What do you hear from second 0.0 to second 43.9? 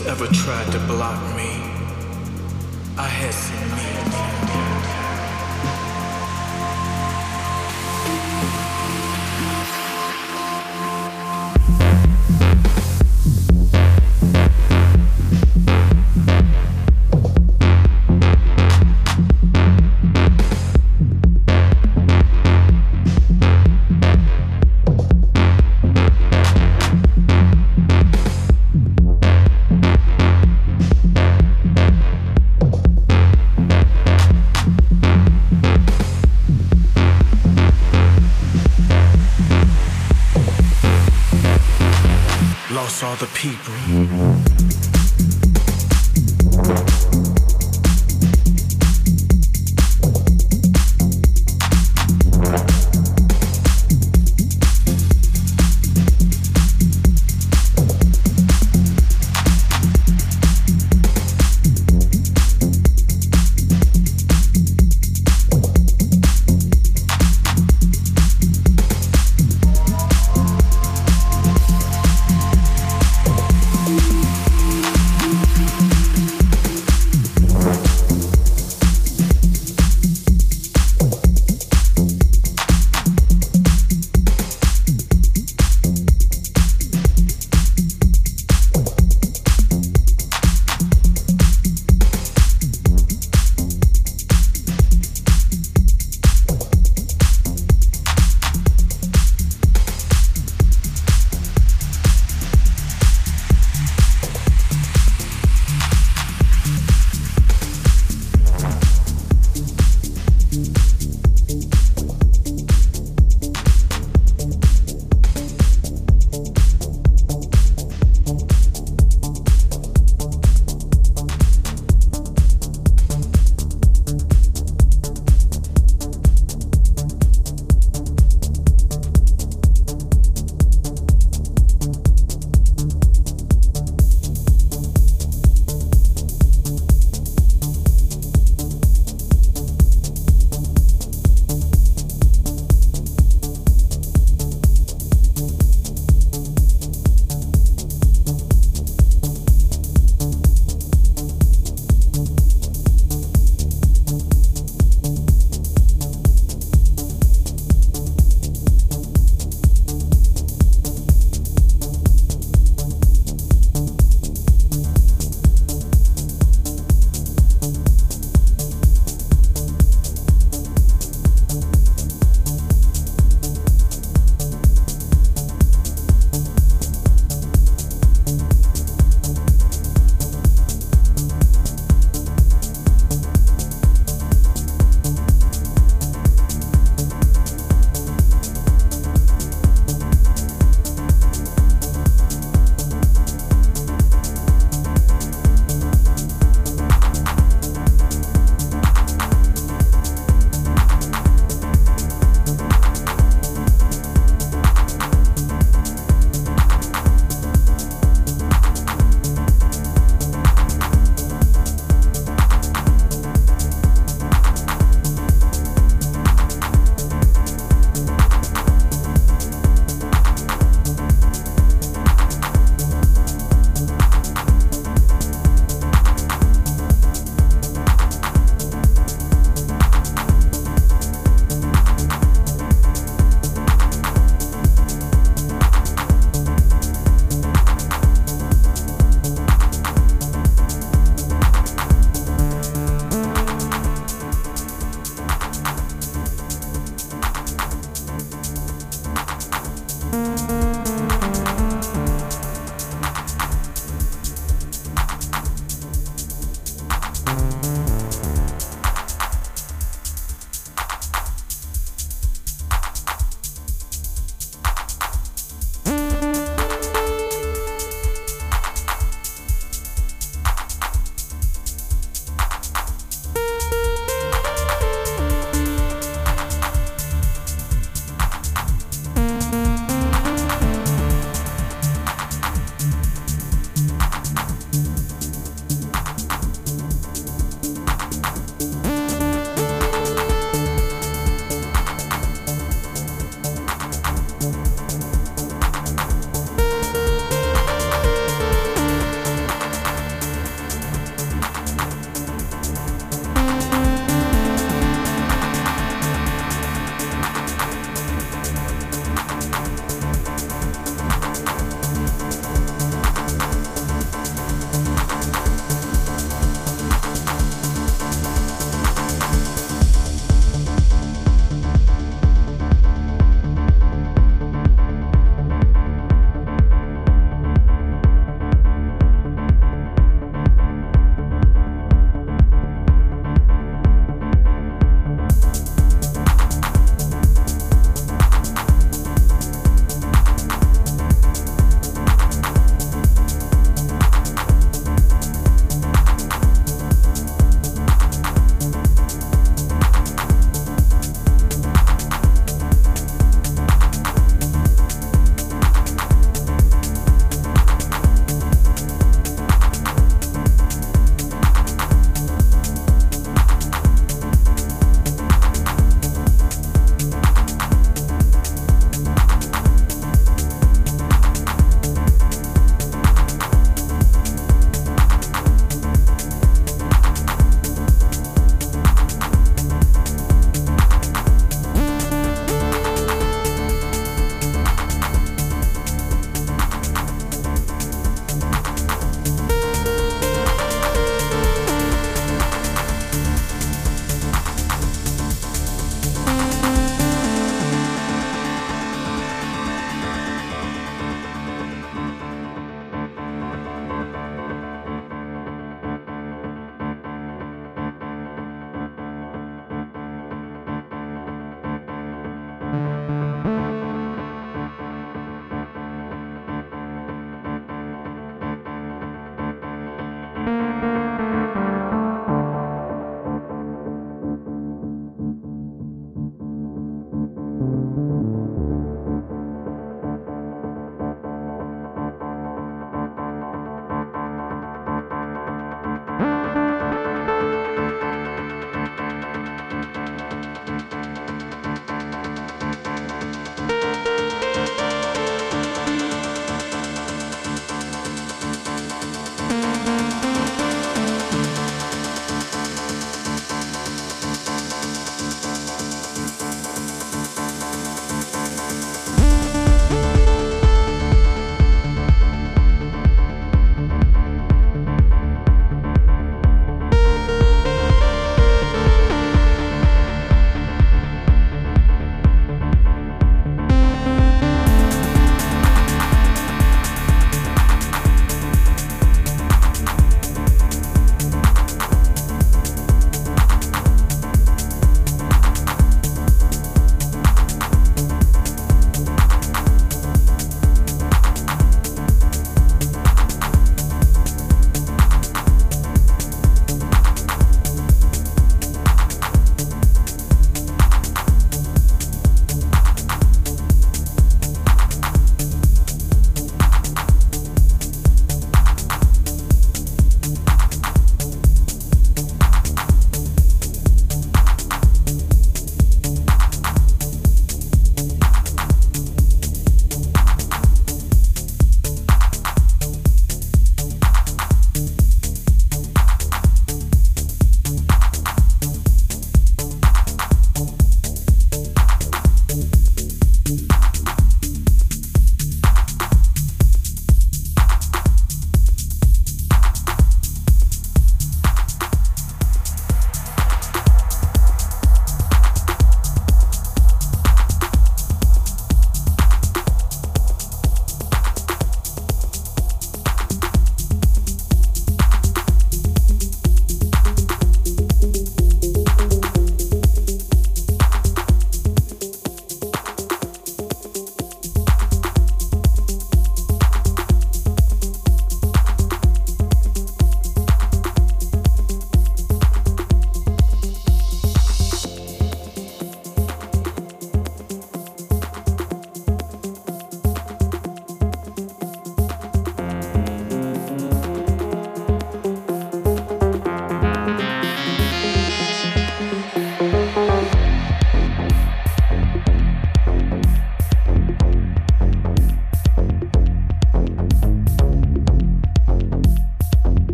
ever tried to all the people.